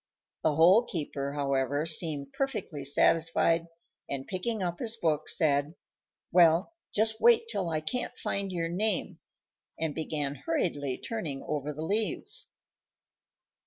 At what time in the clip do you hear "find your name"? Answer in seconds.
8.17-9.19